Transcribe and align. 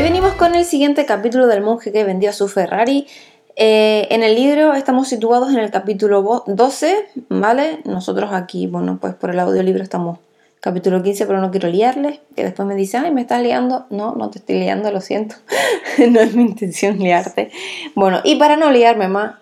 Hoy 0.00 0.04
venimos 0.04 0.32
con 0.32 0.54
el 0.54 0.64
siguiente 0.64 1.04
capítulo 1.04 1.46
del 1.46 1.60
monje 1.60 1.92
que 1.92 2.04
vendió 2.04 2.32
su 2.32 2.48
Ferrari. 2.48 3.06
Eh, 3.54 4.08
en 4.08 4.22
el 4.22 4.34
libro 4.34 4.72
estamos 4.72 5.08
situados 5.08 5.50
en 5.50 5.58
el 5.58 5.70
capítulo 5.70 6.42
12, 6.46 7.10
¿vale? 7.28 7.80
Nosotros 7.84 8.30
aquí, 8.32 8.66
bueno, 8.66 8.96
pues 8.98 9.12
por 9.12 9.28
el 9.28 9.38
audiolibro 9.38 9.82
estamos 9.82 10.18
capítulo 10.60 11.02
15, 11.02 11.26
pero 11.26 11.42
no 11.42 11.50
quiero 11.50 11.68
liarles, 11.68 12.20
que 12.34 12.44
después 12.44 12.66
me 12.66 12.76
dicen, 12.76 13.04
ay, 13.04 13.10
me 13.10 13.20
estás 13.20 13.42
liando. 13.42 13.84
No, 13.90 14.14
no 14.14 14.30
te 14.30 14.38
estoy 14.38 14.60
liando, 14.60 14.90
lo 14.90 15.02
siento. 15.02 15.34
no 16.10 16.20
es 16.20 16.34
mi 16.34 16.44
intención 16.44 16.98
liarte. 16.98 17.50
Bueno, 17.94 18.20
y 18.24 18.36
para 18.36 18.56
no 18.56 18.70
liarme 18.70 19.08
más, 19.08 19.34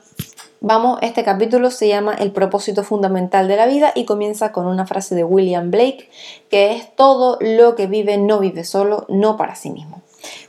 vamos, 0.60 0.98
este 1.02 1.22
capítulo 1.22 1.70
se 1.70 1.86
llama 1.86 2.14
El 2.14 2.32
propósito 2.32 2.82
fundamental 2.82 3.46
de 3.46 3.54
la 3.54 3.66
vida 3.66 3.92
y 3.94 4.06
comienza 4.06 4.50
con 4.50 4.66
una 4.66 4.86
frase 4.88 5.14
de 5.14 5.22
William 5.22 5.70
Blake, 5.70 6.10
que 6.50 6.72
es 6.72 6.96
todo 6.96 7.38
lo 7.40 7.76
que 7.76 7.86
vive 7.86 8.18
no 8.18 8.40
vive 8.40 8.64
solo, 8.64 9.06
no 9.08 9.36
para 9.36 9.54
sí 9.54 9.70
mismo. 9.70 10.02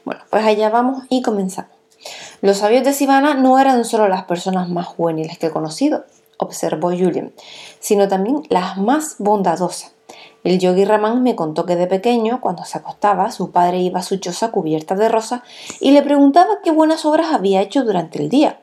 Bueno, 0.10 0.24
pues 0.32 0.44
allá 0.44 0.72
vamos 0.72 1.04
y 1.10 1.22
comenzamos. 1.22 1.70
Los 2.42 2.58
sabios 2.58 2.84
de 2.84 2.94
Sivana 2.94 3.36
no 3.36 3.60
eran 3.60 3.86
solo 3.86 4.08
las 4.08 4.24
personas 4.24 4.68
más 4.68 4.88
juveniles 4.88 5.38
que 5.38 5.46
he 5.46 5.52
conocido, 5.52 6.04
observó 6.38 6.90
Julian, 6.90 7.32
sino 7.80 8.08
también 8.08 8.42
las 8.50 8.78
más 8.80 9.18
bondadosas. 9.20 9.92
El 10.44 10.58
yogi 10.58 10.84
Raman 10.84 11.22
me 11.22 11.36
contó 11.36 11.68
que 11.68 11.76
de 11.76 11.86
pequeño, 11.86 12.42
cuando 12.42 12.66
se 12.66 12.80
acostaba, 12.80 13.30
su 13.30 13.52
padre 13.52 13.82
iba 13.82 14.00
a 14.00 14.04
su 14.04 14.18
choza 14.18 14.50
cubierta 14.50 14.96
de 14.96 15.10
rosa 15.10 15.44
y 15.80 15.92
le 15.92 16.02
preguntaba 16.02 16.58
qué 16.64 16.72
buenas 16.72 17.06
obras 17.06 17.28
había 17.32 17.62
hecho 17.62 17.84
durante 17.84 18.18
el 18.18 18.30
día. 18.30 18.62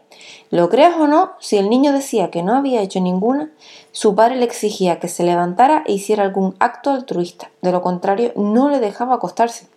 Lo 0.51 0.69
creas 0.69 0.97
o 0.97 1.07
no, 1.07 1.35
si 1.39 1.59
el 1.59 1.71
niño 1.71 1.93
decía 1.93 2.33
que 2.33 2.43
no 2.43 2.57
había 2.57 2.83
hecho 2.83 2.99
ninguna, 2.99 3.53
su 3.93 4.17
padre 4.17 4.35
le 4.35 4.47
exigía 4.47 4.99
que 4.99 5.07
se 5.07 5.23
levantara 5.23 5.85
e 5.87 5.93
hiciera 5.93 6.25
algún 6.25 6.57
acto 6.59 6.91
altruista. 6.91 7.53
De 7.63 7.71
lo 7.71 7.83
contrario, 7.83 8.33
no 8.35 8.69
le 8.69 8.81
dejaba 8.81 9.15
acostarse. 9.15 9.69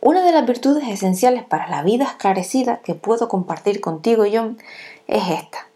Una 0.00 0.22
de 0.22 0.32
las 0.32 0.46
virtudes 0.46 0.88
esenciales 0.88 1.44
para 1.44 1.68
la 1.68 1.82
vida 1.82 2.04
esclarecida 2.04 2.80
que 2.82 2.94
puedo 2.94 3.28
compartir 3.28 3.80
contigo, 3.80 4.24
John, 4.30 4.58
es 5.06 5.28
esta. 5.30 5.68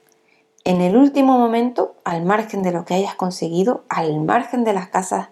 En 0.65 0.81
el 0.81 0.97
último 0.97 1.39
momento, 1.39 1.95
al 2.05 2.25
margen 2.25 2.63
de 2.63 2.73
lo 2.73 2.85
que 2.85 2.95
hayas 2.95 3.15
conseguido, 3.15 3.85
al 3.89 4.21
margen 4.21 4.65
de 4.65 4.75
las 4.75 4.89
casas 4.89 5.29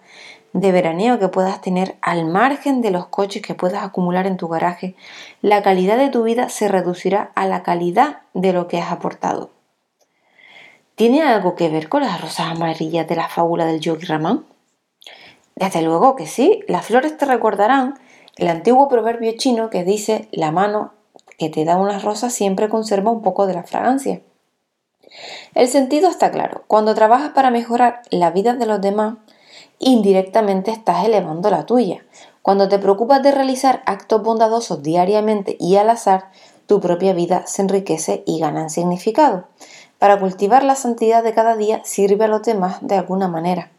de 0.53 0.71
veraneo 0.71 1.19
que 1.19 1.27
puedas 1.27 1.61
tener, 1.61 1.97
al 2.01 2.25
margen 2.25 2.81
de 2.81 2.91
los 2.91 3.07
coches 3.07 3.41
que 3.41 3.53
puedas 3.53 3.83
acumular 3.83 4.25
en 4.25 4.37
tu 4.37 4.47
garaje, 4.47 4.95
la 5.41 5.61
calidad 5.61 5.97
de 5.97 6.09
tu 6.09 6.23
vida 6.23 6.49
se 6.49 6.67
reducirá 6.67 7.31
a 7.35 7.45
la 7.45 7.61
calidad 7.61 8.21
de 8.33 8.53
lo 8.53 8.67
que 8.67 8.79
has 8.79 8.91
aportado. 8.91 9.51
¿Tiene 10.95 11.21
algo 11.21 11.53
que 11.53 11.69
ver 11.69 11.89
con 11.89 12.01
las 12.01 12.19
rosas 12.19 12.47
amarillas 12.47 13.07
de 13.07 13.15
la 13.15 13.29
fábula 13.29 13.65
del 13.65 13.79
Yogi 13.79 14.07
Ramán? 14.07 14.45
Desde 15.55 15.83
luego 15.83 16.15
que 16.15 16.25
sí, 16.25 16.63
las 16.67 16.85
flores 16.85 17.17
te 17.17 17.25
recordarán 17.25 17.99
el 18.37 18.47
antiguo 18.47 18.87
proverbio 18.87 19.33
chino 19.37 19.69
que 19.69 19.83
dice 19.83 20.27
la 20.31 20.51
mano 20.51 20.93
que 21.37 21.49
te 21.49 21.65
da 21.65 21.77
unas 21.77 22.03
rosas 22.03 22.33
siempre 22.33 22.69
conserva 22.69 23.11
un 23.11 23.21
poco 23.21 23.47
de 23.47 23.53
la 23.53 23.63
fragancia. 23.63 24.21
El 25.53 25.67
sentido 25.67 26.09
está 26.09 26.31
claro. 26.31 26.63
Cuando 26.67 26.95
trabajas 26.95 27.31
para 27.31 27.51
mejorar 27.51 28.01
la 28.09 28.31
vida 28.31 28.53
de 28.53 28.65
los 28.65 28.81
demás, 28.81 29.15
indirectamente 29.79 30.71
estás 30.71 31.05
elevando 31.05 31.49
la 31.49 31.65
tuya. 31.65 32.05
Cuando 32.41 32.67
te 32.69 32.79
preocupas 32.79 33.21
de 33.23 33.31
realizar 33.31 33.83
actos 33.85 34.23
bondadosos 34.23 34.81
diariamente 34.81 35.57
y 35.59 35.75
al 35.77 35.89
azar, 35.89 36.31
tu 36.65 36.79
propia 36.79 37.13
vida 37.13 37.45
se 37.47 37.61
enriquece 37.61 38.23
y 38.25 38.39
gana 38.39 38.61
en 38.61 38.69
significado. 38.69 39.47
Para 39.99 40.19
cultivar 40.19 40.63
la 40.63 40.75
santidad 40.75 41.23
de 41.23 41.33
cada 41.33 41.55
día 41.55 41.81
sirve 41.83 42.25
a 42.25 42.27
los 42.27 42.43
demás 42.43 42.77
de 42.81 42.95
alguna 42.95 43.27
manera. 43.27 43.71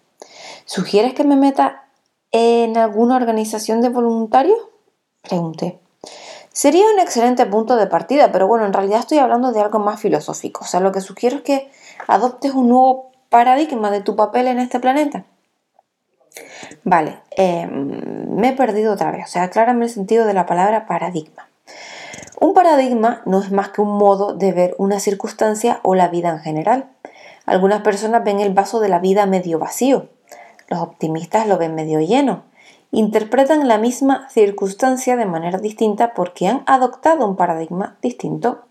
¿Sugieres 0.65 1.15
que 1.15 1.25
me 1.25 1.37
meta 1.37 1.88
en 2.33 2.77
alguna 2.77 3.17
organización 3.17 3.81
de 3.81 3.89
voluntarios? 3.89 4.59
Pregunté. 5.23 5.79
Sería 6.53 6.84
un 6.93 6.98
excelente 6.98 7.47
punto 7.47 7.77
de 7.77 7.87
partida, 7.87 8.33
pero 8.33 8.48
bueno, 8.48 8.67
en 8.67 8.73
realidad 8.73 9.01
estoy 9.01 9.19
hablando 9.19 9.53
de 9.53 9.61
algo 9.61 9.79
más 9.79 10.01
filosófico. 10.01 10.65
O 10.65 10.67
sea, 10.67 10.81
lo 10.81 10.91
que 10.93 11.00
sugiero 11.00 11.37
es 11.37 11.43
que 11.43 11.71
adoptes 12.06 12.53
un 12.53 12.69
nuevo 12.69 13.12
paradigma 13.28 13.91
de 13.91 14.00
tu 14.00 14.17
papel 14.17 14.49
en 14.49 14.59
este 14.59 14.81
planeta. 14.81 15.25
Vale, 16.84 17.21
em, 17.31 18.34
me 18.34 18.49
he 18.49 18.53
perdido 18.55 18.94
otra 18.94 19.11
vez. 19.11 19.27
O 19.27 19.28
sea, 19.28 19.44
aclárame 19.44 19.84
el 19.84 19.91
sentido 19.91 20.27
de 20.27 20.34
la 20.34 20.47
palabra 20.47 20.87
paradigma. 20.87 21.49
Un 22.41 22.55
paradigma 22.55 23.22
no 23.25 23.41
es 23.41 23.50
más 23.50 23.71
que 23.71 23.81
un 23.81 23.97
modo 23.97 24.34
de 24.34 24.53
ver 24.53 24.75
una 24.78 25.00
circunstancia 25.00 25.81
o 25.83 25.94
la 25.94 26.09
vida 26.09 26.31
en 26.31 26.41
general. 26.41 26.91
Algunas 27.47 27.83
personas 27.83 28.25
ven 28.25 28.41
el 28.41 28.53
vaso 28.53 28.81
de 28.81 28.88
la 28.88 28.99
vida 28.99 29.27
medio 29.27 29.59
vacío, 29.59 30.09
los 30.69 30.81
optimistas 30.81 31.47
lo 31.47 31.59
ven 31.59 31.75
medio 31.75 32.01
lleno. 32.01 32.45
Interpretan 32.91 33.69
la 33.69 33.77
misma 33.77 34.29
circunstancia 34.31 35.17
de 35.17 35.27
manera 35.27 35.59
distinta 35.59 36.15
porque 36.15 36.49
han 36.49 36.62
adoptado 36.67 37.27
un 37.27 37.37
paradigma 37.37 37.99
distinto. 38.01 38.62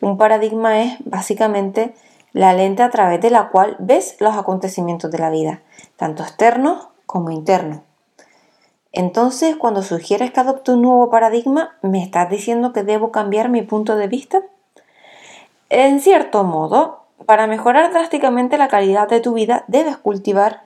Un 0.00 0.18
paradigma 0.18 0.82
es 0.82 0.96
básicamente 1.04 1.94
la 2.32 2.52
lente 2.52 2.82
a 2.82 2.90
través 2.90 3.20
de 3.20 3.30
la 3.30 3.48
cual 3.48 3.76
ves 3.78 4.16
los 4.20 4.36
acontecimientos 4.36 5.10
de 5.10 5.18
la 5.18 5.30
vida, 5.30 5.62
tanto 5.96 6.22
externos 6.22 6.88
como 7.06 7.30
internos. 7.30 7.80
Entonces, 8.92 9.56
cuando 9.56 9.82
sugieres 9.82 10.32
que 10.32 10.40
adopte 10.40 10.72
un 10.72 10.82
nuevo 10.82 11.08
paradigma, 11.10 11.76
¿me 11.80 12.02
estás 12.02 12.28
diciendo 12.28 12.74
que 12.74 12.82
debo 12.82 13.10
cambiar 13.10 13.48
mi 13.48 13.62
punto 13.62 13.96
de 13.96 14.06
vista? 14.06 14.42
En 15.70 16.00
cierto 16.00 16.44
modo, 16.44 17.04
para 17.24 17.46
mejorar 17.46 17.90
drásticamente 17.90 18.58
la 18.58 18.68
calidad 18.68 19.08
de 19.08 19.20
tu 19.20 19.32
vida, 19.32 19.64
debes 19.66 19.96
cultivar 19.96 20.62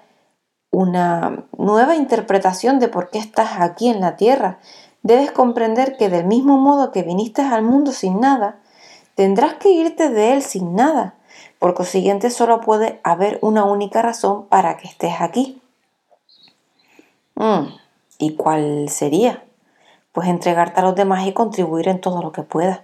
una 0.71 1.45
nueva 1.57 1.97
interpretación 1.97 2.79
de 2.79 2.89
por 2.89 3.11
qué 3.11 3.19
estás 3.19 3.61
aquí 3.61 3.89
en 3.89 4.01
la 4.01 4.17
tierra. 4.17 4.59
Debes 5.03 5.31
comprender 5.31 5.97
que 5.97 6.09
del 6.09 6.27
mismo 6.27 6.59
modo 6.59 6.91
que 6.91 7.03
viniste 7.03 7.43
al 7.43 7.63
mundo 7.63 7.93
sin 7.93 8.21
nada, 8.21 8.59
tendrás 9.15 9.55
que 9.55 9.71
irte 9.71 10.09
de 10.11 10.33
él 10.33 10.43
sin 10.43 10.75
nada. 10.75 11.15
Por 11.59 11.75
consiguiente, 11.75 12.31
solo 12.31 12.61
puede 12.61 13.01
haber 13.05 13.39
una 13.43 13.65
única 13.65 14.03
razón 14.03 14.47
para 14.47 14.77
que 14.77 14.89
estés 14.89 15.21
aquí. 15.21 15.63
Mm, 17.35 17.69
¿Y 18.19 18.35
cuál 18.35 18.89
sería? 18.89 19.45
Pues 20.13 20.29
entregarte 20.29 20.81
a 20.81 20.85
los 20.85 20.95
demás 20.95 21.27
y 21.27 21.33
contribuir 21.33 21.89
en 21.89 22.01
todo 22.01 22.23
lo 22.23 22.33
que 22.33 22.43
puedas. 22.43 22.81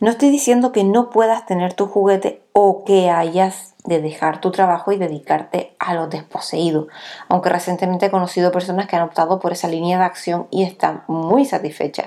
No 0.00 0.10
estoy 0.10 0.30
diciendo 0.30 0.72
que 0.72 0.84
no 0.84 1.10
puedas 1.10 1.46
tener 1.46 1.74
tu 1.74 1.86
juguete 1.86 2.42
o 2.52 2.84
que 2.84 3.10
hayas 3.10 3.73
de 3.84 4.00
dejar 4.00 4.40
tu 4.40 4.50
trabajo 4.50 4.92
y 4.92 4.96
dedicarte 4.96 5.74
a 5.78 5.94
los 5.94 6.08
desposeídos, 6.08 6.86
aunque 7.28 7.50
recientemente 7.50 8.06
he 8.06 8.10
conocido 8.10 8.50
personas 8.50 8.86
que 8.86 8.96
han 8.96 9.02
optado 9.02 9.38
por 9.38 9.52
esa 9.52 9.68
línea 9.68 9.98
de 9.98 10.04
acción 10.04 10.48
y 10.50 10.62
están 10.62 11.04
muy 11.06 11.44
satisfechas. 11.44 12.06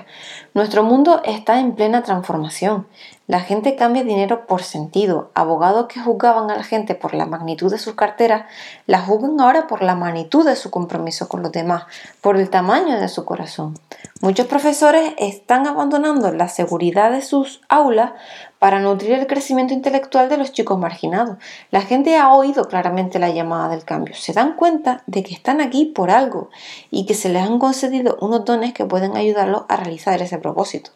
Nuestro 0.54 0.82
mundo 0.82 1.22
está 1.24 1.60
en 1.60 1.74
plena 1.76 2.02
transformación. 2.02 2.86
La 3.28 3.40
gente 3.40 3.76
cambia 3.76 4.04
dinero 4.04 4.46
por 4.46 4.62
sentido. 4.62 5.30
Abogados 5.34 5.86
que 5.88 6.00
juzgaban 6.00 6.50
a 6.50 6.56
la 6.56 6.64
gente 6.64 6.94
por 6.94 7.12
la 7.12 7.26
magnitud 7.26 7.70
de 7.70 7.76
sus 7.76 7.92
carteras, 7.92 8.46
la 8.86 9.02
juzgan 9.02 9.38
ahora 9.38 9.66
por 9.66 9.82
la 9.82 9.94
magnitud 9.94 10.46
de 10.46 10.56
su 10.56 10.70
compromiso 10.70 11.28
con 11.28 11.42
los 11.42 11.52
demás, 11.52 11.84
por 12.22 12.38
el 12.38 12.48
tamaño 12.48 12.98
de 12.98 13.08
su 13.08 13.26
corazón. 13.26 13.78
Muchos 14.22 14.46
profesores 14.46 15.12
están 15.18 15.66
abandonando 15.66 16.32
la 16.32 16.48
seguridad 16.48 17.12
de 17.12 17.20
sus 17.20 17.60
aulas 17.68 18.12
para 18.58 18.80
nutrir 18.80 19.12
el 19.12 19.26
crecimiento 19.26 19.74
intelectual 19.74 20.30
de 20.30 20.38
los 20.38 20.52
chicos 20.52 20.78
marginados. 20.78 21.36
La 21.70 21.82
gente 21.82 22.16
ha 22.16 22.32
oído 22.32 22.66
claramente 22.66 23.18
la 23.18 23.28
llamada 23.28 23.68
del 23.68 23.84
cambio, 23.84 24.14
se 24.14 24.32
dan 24.32 24.56
cuenta 24.56 25.02
de 25.06 25.22
que 25.22 25.34
están 25.34 25.60
aquí 25.60 25.84
por 25.84 26.10
algo 26.10 26.48
y 26.90 27.04
que 27.04 27.12
se 27.12 27.28
les 27.28 27.42
han 27.42 27.58
concedido 27.58 28.16
unos 28.22 28.46
dones 28.46 28.72
que 28.72 28.86
pueden 28.86 29.18
ayudarlos 29.18 29.64
a 29.68 29.76
realizar 29.76 30.22
ese 30.22 30.38
propósito. 30.38 30.92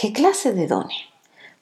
¿Qué 0.00 0.14
clase 0.14 0.54
de 0.54 0.66
dones? 0.66 0.96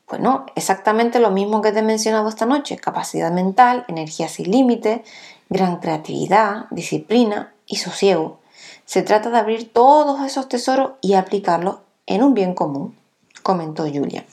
Bueno, 0.08 0.46
exactamente 0.54 1.18
lo 1.18 1.32
mismo 1.32 1.60
que 1.60 1.72
te 1.72 1.80
he 1.80 1.82
mencionado 1.82 2.28
esta 2.28 2.46
noche, 2.46 2.76
capacidad 2.76 3.32
mental, 3.32 3.84
energía 3.88 4.28
sin 4.28 4.52
límite, 4.52 5.02
gran 5.48 5.80
creatividad, 5.80 6.66
disciplina 6.70 7.52
y 7.66 7.78
sosiego. 7.78 8.38
Se 8.84 9.02
trata 9.02 9.30
de 9.30 9.38
abrir 9.38 9.72
todos 9.72 10.24
esos 10.24 10.48
tesoros 10.48 10.92
y 11.00 11.14
aplicarlos 11.14 11.78
en 12.06 12.22
un 12.22 12.32
bien 12.32 12.54
común, 12.54 12.96
comentó 13.42 13.82
Julia. 13.92 14.24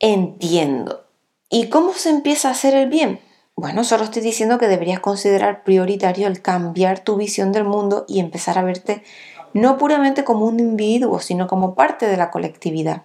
Entiendo. 0.00 1.04
¿Y 1.50 1.68
cómo 1.68 1.94
se 1.94 2.10
empieza 2.10 2.48
a 2.48 2.52
hacer 2.52 2.74
el 2.74 2.88
bien? 2.88 3.20
Bueno, 3.54 3.84
solo 3.84 4.02
estoy 4.02 4.22
diciendo 4.22 4.58
que 4.58 4.66
deberías 4.66 4.98
considerar 4.98 5.62
prioritario 5.62 6.26
el 6.26 6.42
cambiar 6.42 6.98
tu 6.98 7.14
visión 7.14 7.52
del 7.52 7.62
mundo 7.62 8.06
y 8.08 8.18
empezar 8.18 8.58
a 8.58 8.64
verte 8.64 9.04
no 9.52 9.78
puramente 9.78 10.24
como 10.24 10.46
un 10.46 10.60
individuo, 10.60 11.20
sino 11.20 11.46
como 11.46 11.74
parte 11.74 12.06
de 12.06 12.16
la 12.16 12.30
colectividad. 12.30 13.02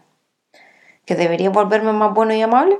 ¿Que 1.05 1.15
debería 1.15 1.49
volverme 1.49 1.93
más 1.93 2.13
bueno 2.13 2.33
y 2.33 2.41
amable? 2.41 2.79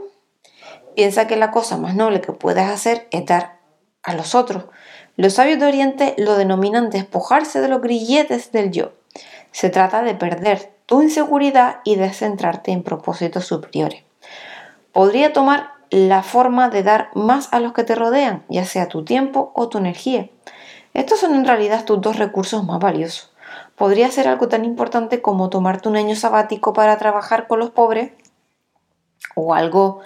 Piensa 0.96 1.28
que 1.28 1.36
la 1.36 1.52
cosa 1.52 1.78
más 1.78 1.96
noble 1.96 2.22
que 2.22 2.32
puedes 2.32 2.68
hacer 2.68 3.08
es 3.12 3.26
dar 3.26 3.58
a 4.04 4.14
los 4.14 4.36
otros. 4.36 4.66
Los 5.18 5.34
sabios 5.34 5.60
de 5.60 5.66
Oriente 5.66 6.16
lo 6.18 6.36
denominan 6.36 6.90
despojarse 6.90 7.62
de 7.62 7.68
los 7.68 7.82
grilletes 7.82 8.52
del 8.52 8.72
yo. 8.72 8.94
Se 9.52 9.70
trata 9.70 10.04
de 10.04 10.16
perder 10.16 10.74
tu 10.86 11.02
inseguridad 11.02 11.80
y 11.84 11.96
de 11.96 12.12
centrarte 12.12 12.72
en 12.72 12.84
propósitos 12.84 13.46
superiores 13.46 14.06
podría 14.96 15.34
tomar 15.34 15.72
la 15.90 16.24
forma 16.24 16.70
de 16.70 16.82
dar 16.82 17.10
más 17.16 17.50
a 17.52 17.60
los 17.60 17.74
que 17.74 17.84
te 17.84 17.96
rodean, 17.96 18.46
ya 18.48 18.64
sea 18.64 18.88
tu 18.88 19.04
tiempo 19.04 19.52
o 19.54 19.68
tu 19.68 19.78
energía. 19.78 20.30
Estos 20.94 21.20
son 21.20 21.36
en 21.36 21.46
realidad 21.46 21.84
tus 21.84 22.00
dos 22.00 22.16
recursos 22.16 22.64
más 22.64 22.80
valiosos. 22.80 23.35
Podría 23.76 24.12
ser 24.12 24.28
algo 24.28 24.48
tan 24.48 24.66
importante 24.66 25.22
como 25.22 25.50
tomarte 25.50 25.90
un 25.90 25.96
año 25.96 26.16
sabático 26.16 26.74
para 26.74 26.98
trabajar 26.98 27.48
con 27.48 27.60
los 27.60 27.72
pobres 27.72 28.12
o 29.36 29.54
algo 29.54 30.00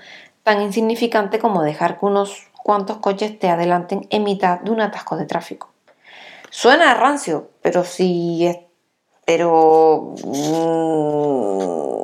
tan 0.43 0.61
insignificante 0.61 1.39
como 1.39 1.63
dejar 1.63 1.99
que 1.99 2.05
unos 2.05 2.47
cuantos 2.63 2.97
coches 2.97 3.37
te 3.37 3.49
adelanten 3.49 4.07
en 4.09 4.23
mitad 4.23 4.59
de 4.59 4.71
un 4.71 4.81
atasco 4.81 5.17
de 5.17 5.25
tráfico. 5.25 5.69
Suena 6.49 6.93
rancio, 6.95 7.49
pero 7.61 7.83
si 7.83 8.47
es, 8.47 8.57
pero 9.25 10.15
mm, 10.25 11.99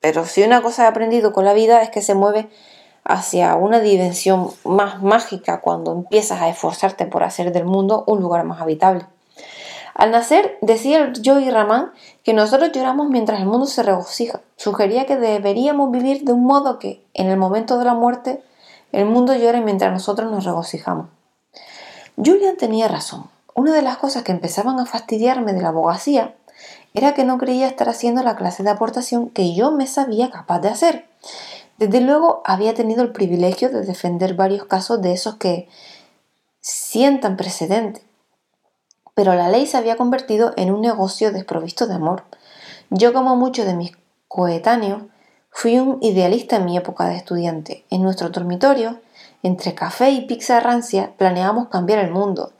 pero 0.00 0.24
si 0.24 0.42
una 0.42 0.62
cosa 0.62 0.84
he 0.84 0.86
aprendido 0.86 1.32
con 1.32 1.44
la 1.44 1.52
vida 1.52 1.82
es 1.82 1.90
que 1.90 2.02
se 2.02 2.14
mueve 2.14 2.48
hacia 3.04 3.54
una 3.54 3.80
dimensión 3.80 4.50
más 4.64 5.02
mágica 5.02 5.60
cuando 5.60 5.92
empiezas 5.92 6.40
a 6.40 6.48
esforzarte 6.48 7.06
por 7.06 7.22
hacer 7.22 7.52
del 7.52 7.64
mundo 7.64 8.04
un 8.06 8.20
lugar 8.20 8.44
más 8.44 8.60
habitable. 8.60 9.06
Al 9.94 10.10
nacer, 10.10 10.58
decía 10.60 11.12
Joey 11.24 11.50
Ramán 11.50 11.92
que 12.22 12.32
nosotros 12.32 12.70
lloramos 12.72 13.08
mientras 13.08 13.40
el 13.40 13.46
mundo 13.46 13.66
se 13.66 13.82
regocija. 13.82 14.40
Sugería 14.56 15.06
que 15.06 15.16
deberíamos 15.16 15.90
vivir 15.90 16.24
de 16.24 16.32
un 16.32 16.44
modo 16.44 16.78
que, 16.78 17.04
en 17.14 17.28
el 17.28 17.36
momento 17.36 17.78
de 17.78 17.84
la 17.84 17.94
muerte, 17.94 18.42
el 18.92 19.06
mundo 19.06 19.34
llore 19.34 19.60
mientras 19.60 19.92
nosotros 19.92 20.30
nos 20.30 20.44
regocijamos. 20.44 21.08
Julian 22.16 22.56
tenía 22.56 22.88
razón. 22.88 23.30
Una 23.54 23.72
de 23.72 23.82
las 23.82 23.98
cosas 23.98 24.22
que 24.22 24.32
empezaban 24.32 24.78
a 24.78 24.86
fastidiarme 24.86 25.52
de 25.52 25.62
la 25.62 25.68
abogacía 25.68 26.34
era 26.94 27.14
que 27.14 27.24
no 27.24 27.38
creía 27.38 27.66
estar 27.66 27.88
haciendo 27.88 28.22
la 28.22 28.36
clase 28.36 28.62
de 28.62 28.70
aportación 28.70 29.30
que 29.30 29.54
yo 29.54 29.70
me 29.70 29.86
sabía 29.86 30.30
capaz 30.30 30.60
de 30.60 30.68
hacer. 30.68 31.06
Desde 31.78 32.00
luego 32.00 32.42
había 32.44 32.74
tenido 32.74 33.02
el 33.02 33.12
privilegio 33.12 33.70
de 33.70 33.82
defender 33.82 34.34
varios 34.34 34.64
casos 34.64 35.00
de 35.00 35.12
esos 35.12 35.36
que 35.36 35.68
sientan 36.60 37.36
precedente, 37.36 38.02
pero 39.20 39.34
la 39.34 39.50
ley 39.50 39.66
se 39.66 39.76
había 39.76 39.98
convertido 39.98 40.54
en 40.56 40.72
un 40.72 40.80
negocio 40.80 41.30
desprovisto 41.30 41.86
de 41.86 41.92
amor. 41.92 42.24
Yo, 42.88 43.12
como 43.12 43.36
muchos 43.36 43.66
de 43.66 43.74
mis 43.74 43.92
coetáneos, 44.28 45.02
fui 45.50 45.78
un 45.78 45.98
idealista 46.00 46.56
en 46.56 46.64
mi 46.64 46.78
época 46.78 47.04
de 47.04 47.16
estudiante. 47.16 47.84
En 47.90 48.02
nuestro 48.02 48.30
dormitorio, 48.30 48.98
entre 49.42 49.74
café 49.74 50.08
y 50.08 50.22
pizza 50.22 50.58
rancia, 50.60 51.12
planeábamos 51.18 51.68
cambiar 51.68 51.98
el 51.98 52.10
mundo. 52.10 52.52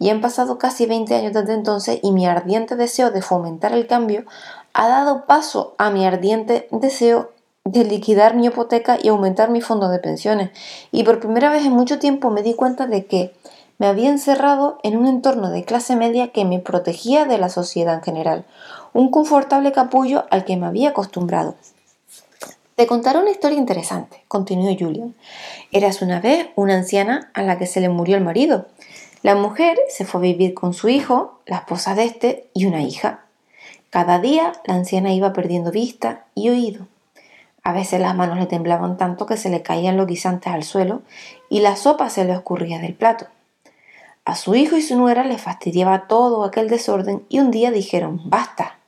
Y 0.00 0.10
han 0.10 0.20
pasado 0.20 0.58
casi 0.58 0.86
20 0.86 1.14
años 1.14 1.32
desde 1.32 1.54
entonces 1.54 2.00
y 2.02 2.10
mi 2.10 2.26
ardiente 2.26 2.74
deseo 2.74 3.12
de 3.12 3.22
fomentar 3.22 3.72
el 3.72 3.86
cambio 3.86 4.24
ha 4.72 4.88
dado 4.88 5.26
paso 5.26 5.76
a 5.78 5.90
mi 5.90 6.04
ardiente 6.04 6.66
deseo 6.72 7.30
de 7.62 7.84
liquidar 7.84 8.34
mi 8.34 8.46
hipoteca 8.46 8.98
y 9.00 9.10
aumentar 9.10 9.48
mi 9.48 9.60
fondo 9.60 9.88
de 9.88 10.00
pensiones. 10.00 10.50
Y 10.90 11.04
por 11.04 11.20
primera 11.20 11.52
vez 11.52 11.64
en 11.64 11.72
mucho 11.72 12.00
tiempo 12.00 12.30
me 12.30 12.42
di 12.42 12.54
cuenta 12.54 12.88
de 12.88 13.06
que 13.06 13.32
me 13.78 13.86
había 13.86 14.08
encerrado 14.08 14.78
en 14.82 14.96
un 14.96 15.06
entorno 15.06 15.50
de 15.50 15.64
clase 15.64 15.96
media 15.96 16.28
que 16.28 16.44
me 16.44 16.58
protegía 16.58 17.24
de 17.24 17.38
la 17.38 17.48
sociedad 17.48 17.94
en 17.94 18.02
general, 18.02 18.44
un 18.92 19.10
confortable 19.10 19.72
capullo 19.72 20.24
al 20.30 20.44
que 20.44 20.56
me 20.56 20.66
había 20.66 20.90
acostumbrado. 20.90 21.56
Te 22.76 22.86
contaré 22.86 23.20
una 23.20 23.30
historia 23.30 23.58
interesante, 23.58 24.24
continuó 24.26 24.74
Julian. 24.76 25.14
Eras 25.70 26.02
una 26.02 26.20
vez 26.20 26.48
una 26.56 26.74
anciana 26.74 27.30
a 27.32 27.42
la 27.42 27.56
que 27.56 27.66
se 27.66 27.80
le 27.80 27.88
murió 27.88 28.16
el 28.16 28.24
marido. 28.24 28.66
La 29.22 29.36
mujer 29.36 29.78
se 29.88 30.04
fue 30.04 30.20
a 30.20 30.22
vivir 30.22 30.54
con 30.54 30.74
su 30.74 30.88
hijo, 30.88 31.38
la 31.46 31.58
esposa 31.58 31.94
de 31.94 32.04
este 32.04 32.48
y 32.52 32.66
una 32.66 32.82
hija. 32.82 33.20
Cada 33.90 34.18
día 34.18 34.52
la 34.66 34.74
anciana 34.74 35.14
iba 35.14 35.32
perdiendo 35.32 35.70
vista 35.70 36.24
y 36.34 36.48
oído. 36.48 36.88
A 37.62 37.72
veces 37.72 38.00
las 38.00 38.14
manos 38.16 38.38
le 38.38 38.46
temblaban 38.46 38.96
tanto 38.96 39.24
que 39.24 39.36
se 39.36 39.50
le 39.50 39.62
caían 39.62 39.96
los 39.96 40.08
guisantes 40.08 40.52
al 40.52 40.64
suelo 40.64 41.02
y 41.48 41.60
la 41.60 41.76
sopa 41.76 42.10
se 42.10 42.24
le 42.24 42.32
escurría 42.32 42.80
del 42.80 42.94
plato. 42.94 43.26
A 44.24 44.36
su 44.36 44.54
hijo 44.54 44.76
y 44.76 44.82
su 44.82 44.96
nuera 44.96 45.24
le 45.24 45.36
fastidiaba 45.36 46.06
todo 46.08 46.44
aquel 46.44 46.68
desorden 46.68 47.26
y 47.28 47.40
un 47.40 47.50
día 47.50 47.70
dijeron 47.70 48.22
basta. 48.24 48.78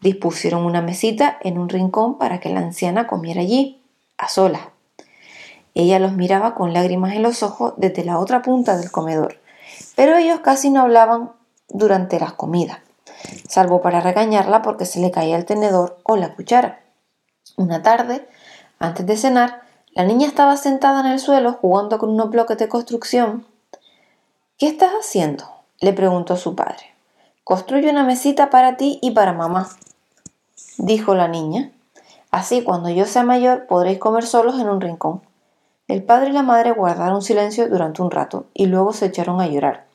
Dispusieron 0.00 0.64
una 0.64 0.82
mesita 0.82 1.38
en 1.40 1.58
un 1.58 1.68
rincón 1.68 2.18
para 2.18 2.40
que 2.40 2.50
la 2.50 2.60
anciana 2.60 3.06
comiera 3.06 3.40
allí, 3.40 3.82
a 4.18 4.28
solas. 4.28 4.62
Ella 5.74 5.98
los 5.98 6.12
miraba 6.12 6.54
con 6.54 6.74
lágrimas 6.74 7.14
en 7.14 7.22
los 7.22 7.42
ojos 7.42 7.74
desde 7.78 8.04
la 8.04 8.18
otra 8.18 8.42
punta 8.42 8.76
del 8.76 8.90
comedor, 8.90 9.40
pero 9.96 10.16
ellos 10.16 10.40
casi 10.40 10.68
no 10.68 10.82
hablaban 10.82 11.32
durante 11.68 12.20
las 12.20 12.34
comidas, 12.34 12.78
salvo 13.48 13.80
para 13.80 14.00
regañarla 14.00 14.60
porque 14.60 14.84
se 14.84 15.00
le 15.00 15.10
caía 15.10 15.36
el 15.36 15.46
tenedor 15.46 15.98
o 16.02 16.16
la 16.16 16.34
cuchara. 16.34 16.80
Una 17.56 17.82
tarde, 17.82 18.28
antes 18.78 19.06
de 19.06 19.16
cenar, 19.16 19.62
la 19.92 20.04
niña 20.04 20.26
estaba 20.26 20.56
sentada 20.56 21.00
en 21.00 21.06
el 21.06 21.20
suelo 21.20 21.54
jugando 21.54 21.98
con 21.98 22.10
unos 22.10 22.30
bloques 22.30 22.58
de 22.58 22.68
construcción. 22.68 23.46
¿Qué 24.62 24.68
estás 24.68 24.92
haciendo? 24.92 25.42
le 25.80 25.92
preguntó 25.92 26.36
su 26.36 26.54
padre. 26.54 26.94
Construye 27.42 27.90
una 27.90 28.04
mesita 28.04 28.48
para 28.48 28.76
ti 28.76 29.00
y 29.02 29.10
para 29.10 29.32
mamá, 29.32 29.68
dijo 30.78 31.16
la 31.16 31.26
niña. 31.26 31.72
Así 32.30 32.62
cuando 32.62 32.88
yo 32.88 33.04
sea 33.06 33.24
mayor 33.24 33.66
podréis 33.66 33.98
comer 33.98 34.24
solos 34.24 34.60
en 34.60 34.68
un 34.68 34.80
rincón. 34.80 35.20
El 35.88 36.04
padre 36.04 36.30
y 36.30 36.32
la 36.32 36.44
madre 36.44 36.70
guardaron 36.70 37.22
silencio 37.22 37.68
durante 37.68 38.02
un 38.02 38.12
rato 38.12 38.46
y 38.54 38.66
luego 38.66 38.92
se 38.92 39.06
echaron 39.06 39.40
a 39.40 39.48
llorar. 39.48 39.86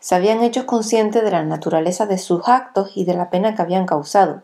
Se 0.00 0.16
habían 0.16 0.42
hecho 0.42 0.66
conscientes 0.66 1.22
de 1.22 1.30
la 1.30 1.44
naturaleza 1.44 2.04
de 2.04 2.18
sus 2.18 2.48
actos 2.48 2.90
y 2.96 3.04
de 3.04 3.14
la 3.14 3.30
pena 3.30 3.54
que 3.54 3.62
habían 3.62 3.86
causado. 3.86 4.42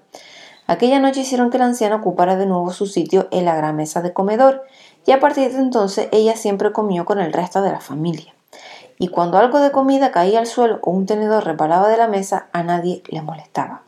Aquella 0.68 1.00
noche 1.00 1.22
hicieron 1.22 1.50
que 1.50 1.58
la 1.58 1.64
anciana 1.64 1.96
ocupara 1.96 2.36
de 2.36 2.46
nuevo 2.46 2.70
su 2.70 2.86
sitio 2.86 3.26
en 3.32 3.44
la 3.44 3.56
gran 3.56 3.74
mesa 3.74 4.02
de 4.02 4.12
comedor, 4.12 4.62
y 5.04 5.10
a 5.10 5.18
partir 5.18 5.52
de 5.52 5.58
entonces 5.58 6.08
ella 6.12 6.36
siempre 6.36 6.70
comió 6.70 7.04
con 7.04 7.18
el 7.18 7.32
resto 7.32 7.60
de 7.60 7.72
la 7.72 7.80
familia. 7.80 8.37
Y 8.98 9.08
cuando 9.08 9.38
algo 9.38 9.60
de 9.60 9.70
comida 9.70 10.10
caía 10.10 10.40
al 10.40 10.46
suelo 10.46 10.80
o 10.82 10.90
un 10.90 11.06
tenedor 11.06 11.44
reparaba 11.44 11.88
de 11.88 11.96
la 11.96 12.08
mesa, 12.08 12.48
a 12.52 12.62
nadie 12.62 13.02
le 13.08 13.22
molestaba. 13.22 13.82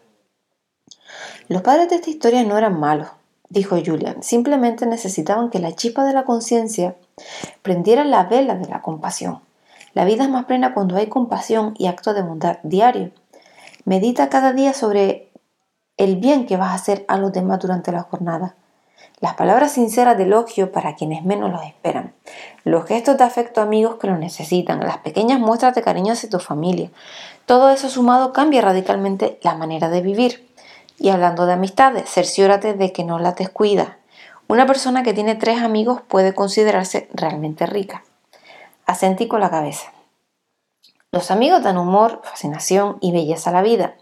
Los 1.48 1.62
padres 1.62 1.88
de 1.90 1.96
esta 1.96 2.10
historia 2.10 2.44
no 2.44 2.56
eran 2.56 2.78
malos, 2.78 3.08
dijo 3.48 3.76
Julian, 3.84 4.22
simplemente 4.22 4.86
necesitaban 4.86 5.50
que 5.50 5.58
la 5.58 5.74
chispa 5.74 6.04
de 6.04 6.12
la 6.12 6.24
conciencia 6.24 6.94
prendiera 7.62 8.04
la 8.04 8.24
vela 8.24 8.54
de 8.54 8.68
la 8.68 8.82
compasión. 8.82 9.40
La 9.92 10.04
vida 10.04 10.22
es 10.22 10.30
más 10.30 10.44
plena 10.44 10.72
cuando 10.72 10.96
hay 10.96 11.08
compasión 11.08 11.74
y 11.76 11.88
acto 11.88 12.14
de 12.14 12.22
bondad 12.22 12.58
diario. 12.62 13.10
Medita 13.84 14.28
cada 14.28 14.52
día 14.52 14.72
sobre 14.72 15.32
el 15.96 16.16
bien 16.16 16.46
que 16.46 16.56
vas 16.56 16.70
a 16.70 16.74
hacer 16.74 17.04
a 17.08 17.18
los 17.18 17.32
demás 17.32 17.58
durante 17.58 17.90
la 17.90 18.02
jornada. 18.02 18.54
Las 19.20 19.34
palabras 19.34 19.72
sinceras 19.72 20.16
de 20.16 20.24
elogio 20.24 20.72
para 20.72 20.94
quienes 20.94 21.24
menos 21.24 21.50
los 21.50 21.62
esperan. 21.64 22.14
Los 22.64 22.86
gestos 22.86 23.18
de 23.18 23.24
afecto 23.24 23.60
a 23.60 23.64
amigos 23.64 23.96
que 23.96 24.06
lo 24.06 24.16
necesitan. 24.16 24.80
Las 24.80 24.98
pequeñas 24.98 25.38
muestras 25.38 25.74
de 25.74 25.82
cariño 25.82 26.14
hacia 26.14 26.30
tu 26.30 26.38
familia. 26.38 26.90
Todo 27.44 27.68
eso 27.68 27.90
sumado 27.90 28.32
cambia 28.32 28.62
radicalmente 28.62 29.38
la 29.42 29.54
manera 29.54 29.90
de 29.90 30.00
vivir. 30.00 30.48
Y 30.98 31.10
hablando 31.10 31.44
de 31.44 31.52
amistades, 31.52 32.08
cerciórate 32.08 32.72
de 32.72 32.92
que 32.92 33.04
no 33.04 33.18
las 33.18 33.36
descuida. 33.36 33.98
Una 34.48 34.66
persona 34.66 35.02
que 35.02 35.12
tiene 35.12 35.34
tres 35.34 35.60
amigos 35.60 36.00
puede 36.00 36.34
considerarse 36.34 37.08
realmente 37.12 37.66
rica. 37.66 38.04
Asentí 38.86 39.28
con 39.28 39.40
la 39.40 39.50
cabeza. 39.50 39.92
Los 41.12 41.30
amigos 41.30 41.62
dan 41.62 41.76
humor, 41.76 42.22
fascinación 42.24 42.96
y 43.02 43.12
belleza 43.12 43.50
a 43.50 43.52
la 43.52 43.62
vida 43.62 43.96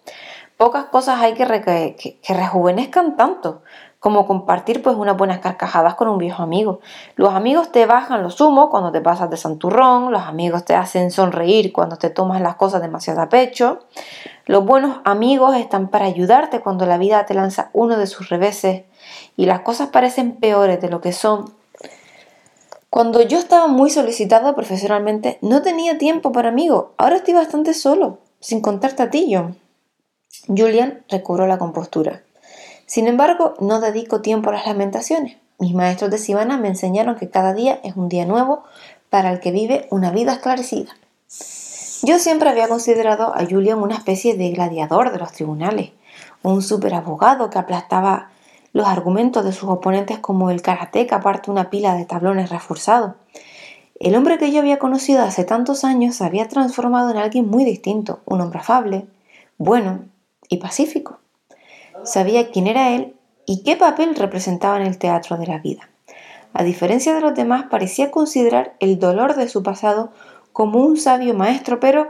pocas 0.59 0.87
cosas 0.87 1.21
hay 1.21 1.35
que, 1.35 2.19
rejuvenezcan 2.29 3.17
tanto 3.17 3.63
como 4.01 4.27
compartir 4.27 4.83
pues 4.83 4.97
unas 4.97 5.17
buenas 5.17 5.41
carcajadas 5.41 5.95
con 5.95 6.09
un 6.09 6.19
viejo 6.19 6.43
amigo. 6.43 6.81
Los 7.17 7.35
amigos 7.35 7.73
te 7.73 7.85
bajan 7.87 8.23
los 8.23 8.41
humos 8.41 8.69
cuando 8.71 8.93
te 8.93 9.01
pasas 9.01 9.29
de 9.31 9.37
santurrón, 9.37 10.13
los 10.13 10.23
amigos 10.23 10.65
te 10.65 10.75
hacen 10.75 11.11
sonreír 11.11 11.73
cuando 11.73 11.97
te 11.97 12.11
tomas 12.11 12.41
las 12.41 12.55
cosas 12.55 12.81
demasiado 12.81 13.21
a 13.21 13.29
pecho. 13.29 13.81
Los 14.47 14.65
buenos 14.65 15.01
amigos 15.05 15.57
están 15.57 15.89
para 15.89 16.07
ayudarte 16.07 16.61
cuando 16.61 16.87
la 16.87 16.97
vida 16.97 17.27
te 17.27 17.35
lanza 17.35 17.71
uno 17.73 17.97
de 17.97 18.07
sus 18.07 18.29
reveses 18.29 18.85
y 19.37 19.47
las 19.47 19.61
cosas 19.61 19.89
parecen 19.89 20.37
peores 20.37 20.81
de 20.81 20.89
lo 20.89 21.01
que 21.01 21.13
son. 21.13 21.53
Cuando 22.91 23.21
yo 23.21 23.39
estaba 23.39 23.67
muy 23.67 23.91
solicitada 23.91 24.55
profesionalmente, 24.55 25.39
no 25.43 25.61
tenía 25.61 25.99
tiempo 25.99 26.33
para 26.33 26.49
amigos. 26.49 26.87
Ahora 26.97 27.17
estoy 27.17 27.35
bastante 27.35 27.75
solo, 27.75 28.19
sin 28.41 28.63
contarte 28.63 29.03
a 29.03 29.11
ti. 29.11 29.37
Julian 30.47 31.05
recobró 31.09 31.47
la 31.47 31.59
compostura. 31.59 32.23
Sin 32.89 33.07
embargo, 33.07 33.53
no 33.61 33.83
dedico 33.83 34.23
tiempo 34.23 34.49
a 34.49 34.55
las 34.55 34.67
lamentaciones. 34.67 35.37
Mis 35.59 35.75
maestros 35.75 36.11
de 36.11 36.17
Sivana 36.17 36.57
me 36.57 36.69
enseñaron 36.69 37.17
que 37.17 37.29
cada 37.29 37.53
día 37.53 37.79
es 37.85 37.97
un 37.97 38.09
día 38.09 38.25
nuevo 38.25 38.65
para 39.11 39.31
el 39.31 39.41
que 39.41 39.51
vive 39.51 39.87
una 39.91 40.11
vida 40.11 40.33
esclarecida. 40.33 40.97
Yo 42.03 42.19
siempre 42.19 42.49
había 42.49 42.67
considerado 42.67 43.35
a 43.37 43.45
Julian 43.45 43.81
una 43.81 43.95
especie 43.95 44.39
de 44.39 44.51
gladiador 44.53 45.13
de 45.13 45.19
los 45.19 45.33
tribunales, 45.33 45.91
un 46.43 46.63
superabogado 46.63 47.51
que 47.51 47.59
aplastaba 47.59 48.31
los 48.73 48.89
argumentos 48.89 49.45
de 49.45 49.53
sus 49.53 49.69
oponentes 49.69 50.19
como 50.19 50.51
el 50.51 50.63
karate 50.63 51.07
que 51.07 51.15
aparte 51.15 51.51
una 51.51 51.69
pila 51.69 51.95
de 51.95 52.07
tablones 52.07 52.49
reforzados. 52.49 53.17
El 54.01 54.17
hombre 54.17 54.39
que 54.39 54.51
yo 54.51 54.61
había 54.61 54.79
conocido 54.79 55.25
hace 55.25 55.45
tantos 55.45 55.85
años 55.85 56.17
se 56.17 56.25
había 56.25 56.49
transformado 56.49 57.11
en 57.11 57.19
alguien 57.19 57.49
muy 57.49 57.67
distinto, 57.67 58.21
un 58.25 58.41
hombre 58.41 58.61
afable, 58.61 59.07
bueno, 59.59 60.07
y 60.49 60.57
pacífico. 60.57 61.19
Sabía 62.09 62.51
quién 62.51 62.67
era 62.67 62.95
él 62.95 63.15
y 63.45 63.63
qué 63.63 63.77
papel 63.77 64.15
representaba 64.15 64.81
en 64.81 64.87
el 64.87 64.97
teatro 64.97 65.37
de 65.37 65.47
la 65.47 65.59
vida. 65.59 65.91
A 66.55 66.65
diferencia 66.65 67.15
de 67.15 67.21
los 67.21 67.35
demás, 67.35 67.67
parecía 67.71 68.11
considerar 68.11 68.75
el 68.81 68.99
dolor 68.99 69.37
de 69.37 69.47
su 69.47 69.63
pasado 69.63 70.11
como 70.53 70.81
un 70.81 70.97
sabio 70.97 71.35
maestro, 71.35 71.81
pero 71.81 72.09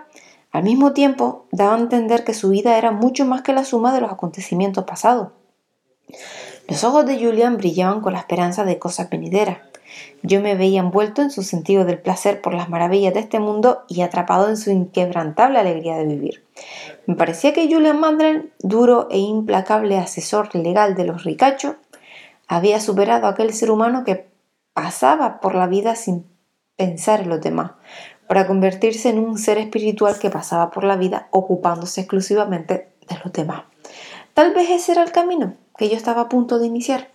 Al 0.51 0.63
mismo 0.63 0.93
tiempo, 0.93 1.47
daba 1.53 1.75
a 1.75 1.79
entender 1.79 2.25
que 2.25 2.33
su 2.33 2.49
vida 2.49 2.79
era 2.79 2.91
mucho 2.91 3.27
más 3.27 3.43
que 3.43 3.53
la 3.53 3.65
suma 3.65 3.93
de 3.93 4.01
los 4.01 4.11
acontecimientos 4.11 4.85
pasados. 4.85 5.29
Los 6.67 6.85
ojos 6.85 7.05
de 7.05 7.19
Julian 7.19 7.59
brillaban 7.59 8.01
con 8.01 8.15
la 8.15 8.21
esperanza 8.21 8.65
de 8.65 8.79
cosas 8.79 9.11
venideras. 9.11 9.59
Yo 10.23 10.41
me 10.41 10.55
veía 10.55 10.81
envuelto 10.81 11.23
en 11.23 11.31
su 11.31 11.43
sentido 11.43 11.85
del 11.85 11.99
placer 11.99 12.41
por 12.41 12.55
las 12.55 12.69
maravillas 12.69 13.15
de 13.15 13.21
este 13.21 13.39
mundo 13.39 13.85
y 13.89 14.03
atrapado 14.03 14.49
en 14.49 14.57
su 14.57 14.71
inquebrantable 14.71 15.59
alegría 15.59 15.97
de 15.97 16.07
vivir. 16.07 16.45
Me 17.07 17.15
parecía 17.15 17.53
que 17.53 17.73
Julian 17.73 18.01
Mandren, 18.01 18.53
duro 18.61 19.09
e 19.11 19.19
implacable 19.19 19.99
asesor 19.99 20.55
legal 20.55 20.95
de 20.95 21.05
los 21.05 21.25
ricachos, 21.25 21.77
había 22.47 22.81
superado 22.81 23.27
aquel 23.27 23.53
ser 23.53 23.71
humano 23.71 24.05
que 24.05 24.27
pasaba 24.73 25.41
por 25.41 25.55
la 25.55 25.67
vida 25.67 25.95
sin 25.95 26.27
pensar 26.77 27.21
en 27.21 27.29
los 27.29 27.41
demás, 27.41 27.73
para 28.29 28.47
convertirse 28.47 29.09
en 29.09 29.19
un 29.19 29.39
ser 29.39 29.59
espiritual 29.59 30.19
que 30.19 30.31
pasaba 30.31 30.71
por 30.71 30.85
la 30.85 30.97
vida 30.97 31.29
ocupándose 31.31 32.03
exclusivamente 32.03 32.89
de 33.09 33.19
los 33.25 33.33
demás. 33.33 33.65
Tal 34.35 34.55
vez 34.55 34.71
ese 34.71 34.93
era 34.93 35.03
el 35.03 35.11
camino 35.11 35.55
que 35.77 35.89
yo 35.89 35.97
estaba 35.97 36.23
a 36.23 36.29
punto 36.29 36.59
de 36.59 36.67
iniciar. 36.67 37.09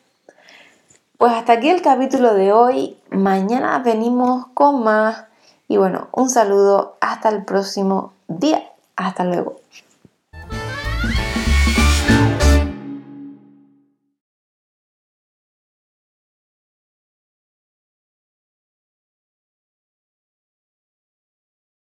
Pues 1.24 1.36
hasta 1.36 1.53
aquí 1.53 1.70
el 1.70 1.82
capítulo 1.82 2.34
de 2.34 2.51
hoy. 2.51 2.98
Mañana 3.10 3.80
venimos 3.80 4.48
con 4.53 4.84
más. 4.84 5.24
Y 5.70 5.77
bueno, 5.77 6.10
un 6.12 6.30
saludo. 6.30 6.98
Hasta 7.00 7.30
el 7.30 7.46
próximo 7.46 8.12
día. 8.27 8.62
Hasta 8.98 9.24
luego. 9.24 9.56